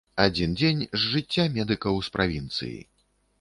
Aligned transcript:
Адзін 0.21 0.53
дзень 0.61 0.79
з 1.01 1.01
жыцця 1.11 1.45
медыкаў 1.59 2.01
з 2.09 2.13
правінцыі. 2.17 2.81